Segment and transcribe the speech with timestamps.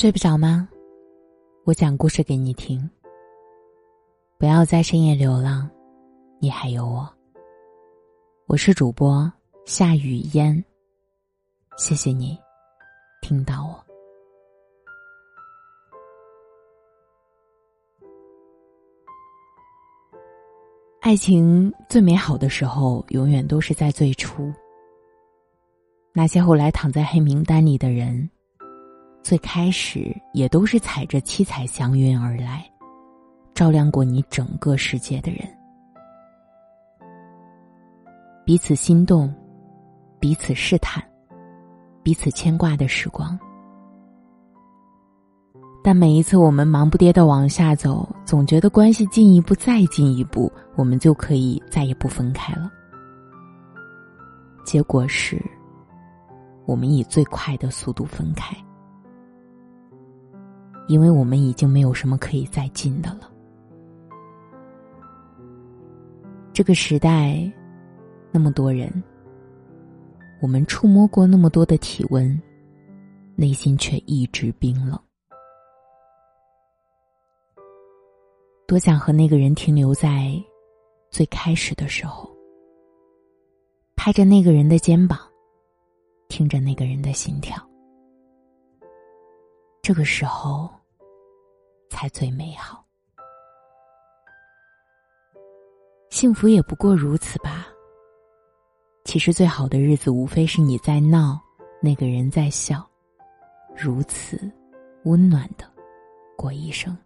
[0.00, 0.66] 睡不着吗？
[1.66, 2.88] 我讲故事给你听。
[4.38, 5.68] 不要在深夜流浪，
[6.38, 7.06] 你还有我。
[8.46, 9.30] 我是主播
[9.66, 10.64] 夏雨嫣，
[11.76, 12.34] 谢谢你
[13.20, 13.78] 听到我。
[21.02, 24.50] 爱情最美好的时候，永远都是在最初。
[26.14, 28.30] 那些后来躺在黑名单里的人。
[29.22, 32.64] 最开始也都是踩着七彩祥云而来，
[33.54, 35.46] 照亮过你整个世界的人，
[38.44, 39.32] 彼此心动，
[40.18, 41.02] 彼此试探，
[42.02, 43.38] 彼此牵挂的时光。
[45.82, 52.70] 但每一次我们忙不迭的往下走，总觉得关系进一步再进一步，我们就可以再也不分开了。
[54.64, 55.42] 结果是，
[56.66, 58.56] 我们以最快的速度分开。
[60.90, 63.30] 因为我们已经没有什么可以再进的了。
[66.52, 67.48] 这个时代，
[68.32, 68.92] 那么多人，
[70.42, 72.36] 我们触摸过那么多的体温，
[73.36, 74.98] 内心却一直冰冷。
[78.66, 80.32] 多想和那个人停留在
[81.08, 82.28] 最开始的时候，
[83.94, 85.20] 拍着那个人的肩膀，
[86.26, 87.64] 听着那个人的心跳。
[89.82, 90.68] 这个时候。
[91.90, 92.82] 才最美好，
[96.08, 97.66] 幸福也不过如此吧。
[99.04, 101.38] 其实最好的日子，无非是你在闹，
[101.82, 102.88] 那个人在笑，
[103.76, 104.50] 如此
[105.04, 105.64] 温暖的
[106.36, 106.96] 过一生。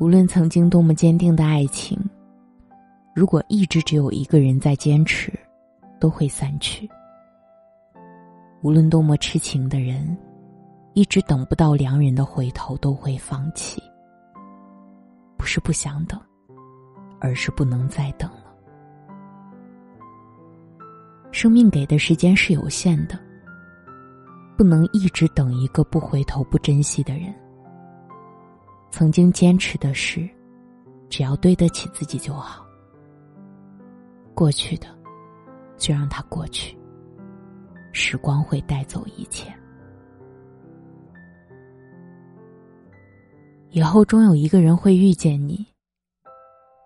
[0.00, 1.98] 无论曾经多么坚定的爱情，
[3.14, 5.32] 如果一直只有一个人在坚持，
[6.00, 6.86] 都会散去。
[8.60, 10.14] 无论多么痴情的人。
[10.98, 13.80] 一直等不到良人的回头，都会放弃。
[15.36, 16.20] 不是不想等，
[17.20, 18.52] 而是不能再等了。
[21.30, 23.16] 生命给的时间是有限的，
[24.56, 27.32] 不能一直等一个不回头、不珍惜的人。
[28.90, 30.28] 曾经坚持的事，
[31.08, 32.66] 只要对得起自己就好。
[34.34, 34.88] 过去的，
[35.76, 36.76] 就让它过去。
[37.92, 39.48] 时光会带走一切。
[43.70, 45.66] 以后终有一个人会遇见你，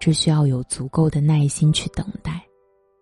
[0.00, 2.42] 只需要有足够的耐心去等待，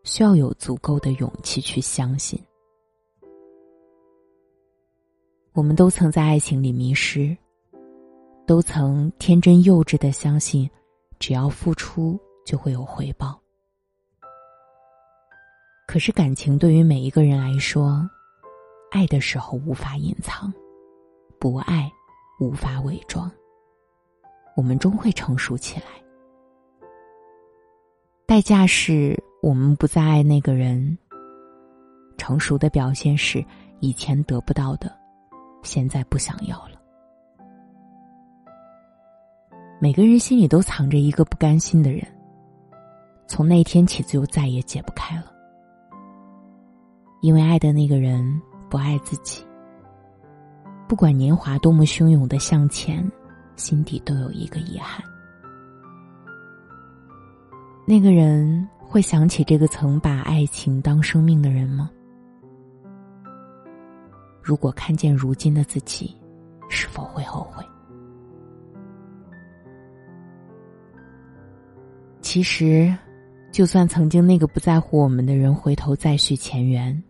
[0.03, 2.43] 需要有足够的勇气去相信。
[5.53, 7.37] 我们都曾在爱情里迷失，
[8.47, 10.69] 都曾天真幼稚的相信，
[11.21, 13.41] 只要付出就会有回报。
[15.87, 18.05] 可是感情对于每一个人来说，
[18.91, 20.53] 爱的时候无法隐藏，
[21.39, 21.91] 不爱
[22.41, 23.31] 无法伪装。
[24.59, 25.87] 我们终会成熟起来，
[28.27, 30.99] 代价是我们不再爱那个人。
[32.17, 33.45] 成熟的表现是，
[33.79, 34.93] 以前得不到的，
[35.63, 36.73] 现在不想要了。
[39.81, 42.05] 每个人心里都藏着一个不甘心的人，
[43.29, 45.33] 从那天起就再也解不开了。
[47.21, 49.47] 因为爱的那个人不爱自己，
[50.89, 53.09] 不管年华多么汹涌的向前。
[53.59, 55.05] 心底都有一个遗憾。
[57.87, 61.91] 那个人会想起这个曾把爱情当生命的人吗？
[64.43, 66.17] 如果看见如今的自己，
[66.71, 67.65] 是否会后悔？
[72.21, 72.95] 其实，
[73.51, 77.03] 就算曾经那个不在乎我们的人回头再续前缘，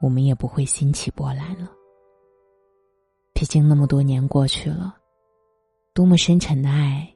[0.00, 1.70] 我们也不会心起波澜了。
[3.40, 4.94] 毕竟那么多年过去了，
[5.94, 7.10] 多么深沉的爱，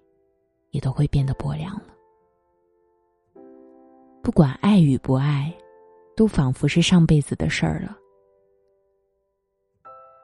[0.70, 1.94] 也都会变得薄凉了。
[4.22, 5.54] 不管爱与不爱，
[6.16, 7.94] 都仿佛是上辈子的事儿了。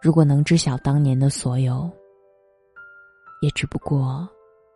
[0.00, 1.90] 如果能知晓当年的所有，
[3.42, 4.26] 也只不过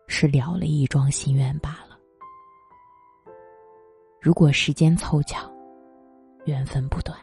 [0.07, 1.99] 是了了一桩心愿罢了。
[4.21, 5.51] 如果时间凑巧，
[6.45, 7.19] 缘分不断。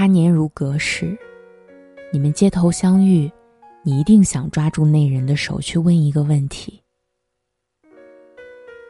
[0.00, 1.14] 他年如隔世，
[2.10, 3.30] 你们街头相遇，
[3.82, 6.82] 你一定想抓住那人的手去问一个问题：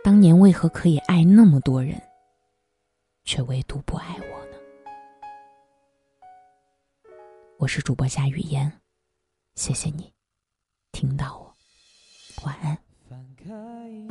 [0.04, 2.00] 当年为何可以爱那么多人，
[3.24, 4.56] 却唯独不爱我呢？
[7.58, 8.70] 我是主播夏雨嫣，
[9.56, 10.12] 谢谢你
[10.92, 11.52] 听到我，
[12.46, 12.78] 晚安。
[13.36, 13.52] 开
[13.88, 14.06] 一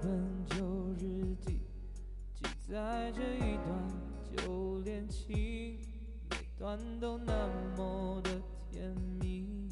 [0.00, 0.64] 本旧
[1.00, 1.58] 日记，
[2.32, 4.04] 记载着一段。
[6.56, 8.30] 段都那么的
[8.70, 9.68] 甜蜜，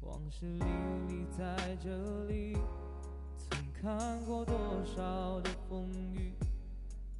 [0.00, 0.64] 往事历
[1.08, 2.56] 历在这里。
[3.36, 4.54] 曾看过多
[4.84, 6.32] 少的风雨，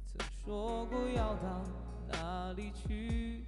[0.07, 1.63] 曾说过要到
[2.11, 3.45] 哪里去，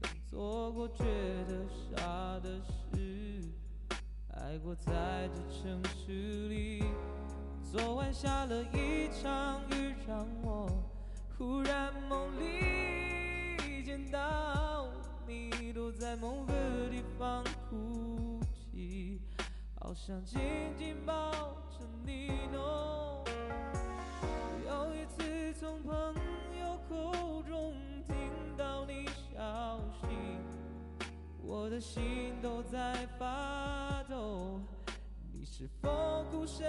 [0.00, 1.04] 曾做过觉
[1.48, 3.42] 得傻的事，
[4.28, 6.84] 爱过在这城市里。
[7.64, 10.70] 昨晚下了一场雨，让我
[11.36, 12.97] 忽然梦里。
[16.08, 16.54] 在某个
[16.88, 19.20] 地方哭泣，
[19.78, 20.40] 好想紧
[20.78, 21.30] 紧抱
[21.68, 22.30] 着你。
[22.50, 23.28] 喏，
[24.66, 25.92] 有一次从朋
[26.58, 27.74] 友口中
[28.06, 28.16] 听
[28.56, 30.08] 到你消息，
[31.42, 34.62] 我的心都在发抖。
[35.30, 36.64] 你是否孤身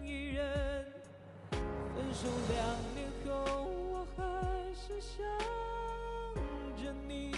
[0.00, 0.86] 一人？
[1.50, 4.22] 分手两年后，我还
[4.74, 5.26] 是想
[6.76, 7.35] 着你。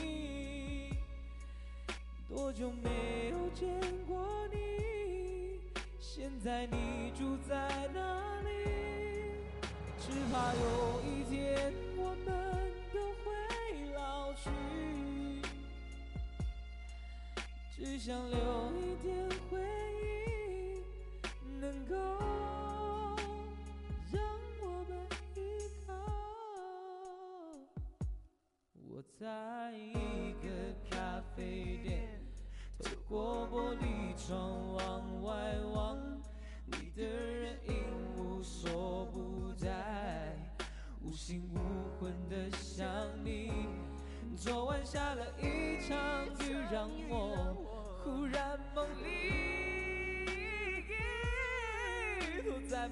[2.29, 3.67] 多久没有见
[4.07, 5.61] 过你？
[5.99, 8.51] 现在你住在哪里？
[9.99, 13.33] 只怕有一天我们都会
[13.95, 14.51] 老去，
[17.75, 18.37] 只想留
[18.77, 19.88] 一点回忆。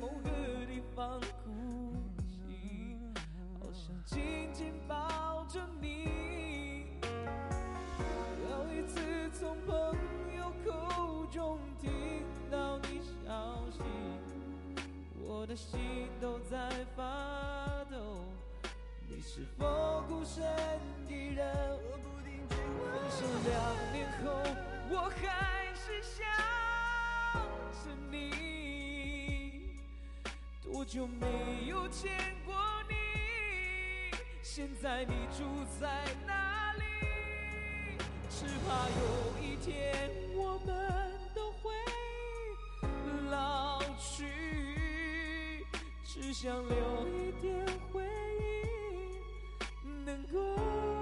[0.01, 0.31] 某个
[0.67, 1.95] 地方哭
[2.27, 2.99] 泣，
[3.61, 7.01] 好想紧紧抱着你。
[8.49, 9.01] 有一次
[9.33, 9.97] 从朋
[10.37, 11.91] 友口中听
[12.51, 13.81] 到你消息，
[15.19, 18.25] 我的心都在发抖。
[19.09, 20.45] 你是否孤身
[21.09, 21.47] 一人？
[22.49, 23.53] 分手两
[23.93, 24.25] 年后，
[24.91, 26.17] 我还是想
[27.73, 28.76] 着你。
[30.73, 32.11] 多久没有见
[32.45, 32.53] 过
[32.89, 32.95] 你？
[34.43, 35.45] 现在你住
[35.81, 36.83] 在哪里？
[38.29, 39.03] 只怕有
[39.41, 41.73] 一天我们都会
[43.31, 45.65] 老去，
[46.05, 48.03] 只想留一点回
[48.41, 50.96] 忆，能够。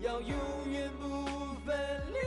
[0.00, 0.30] 要永
[0.70, 1.26] 远不
[1.66, 1.76] 分
[2.10, 2.18] 离。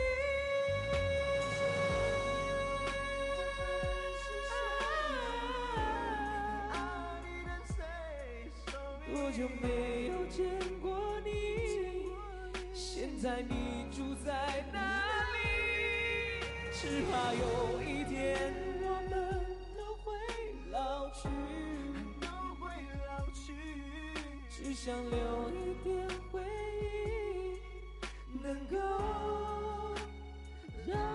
[9.11, 10.45] 多久没有见
[10.81, 11.29] 过你？
[12.73, 14.79] 现在你住在哪
[15.33, 16.45] 里？
[16.71, 18.53] 只怕有一天
[18.83, 19.11] 我们
[19.75, 20.11] 都会
[20.69, 21.27] 老去。
[22.21, 22.27] 都
[22.59, 22.61] 会
[23.07, 23.53] 老去。
[24.49, 25.23] 只想留。
[28.43, 28.77] 能够
[30.85, 31.12] 让